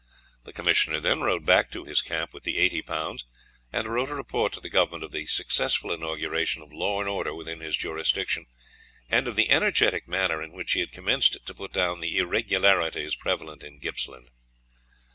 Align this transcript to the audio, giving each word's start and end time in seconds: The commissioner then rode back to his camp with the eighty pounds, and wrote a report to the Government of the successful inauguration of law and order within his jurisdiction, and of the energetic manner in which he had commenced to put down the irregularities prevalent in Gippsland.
The 0.45 0.51
commissioner 0.51 0.99
then 0.99 1.21
rode 1.21 1.45
back 1.45 1.69
to 1.69 1.85
his 1.85 2.01
camp 2.01 2.33
with 2.33 2.41
the 2.41 2.57
eighty 2.57 2.81
pounds, 2.81 3.23
and 3.71 3.87
wrote 3.87 4.09
a 4.09 4.15
report 4.15 4.51
to 4.53 4.59
the 4.59 4.67
Government 4.67 5.03
of 5.03 5.11
the 5.11 5.27
successful 5.27 5.91
inauguration 5.93 6.63
of 6.63 6.73
law 6.73 7.01
and 7.01 7.07
order 7.07 7.35
within 7.35 7.59
his 7.59 7.77
jurisdiction, 7.77 8.47
and 9.09 9.27
of 9.27 9.35
the 9.35 9.51
energetic 9.51 10.07
manner 10.07 10.41
in 10.41 10.53
which 10.53 10.71
he 10.71 10.79
had 10.79 10.91
commenced 10.91 11.37
to 11.45 11.53
put 11.53 11.71
down 11.71 11.99
the 11.99 12.17
irregularities 12.17 13.13
prevalent 13.13 13.61
in 13.61 13.79
Gippsland. 13.79 14.31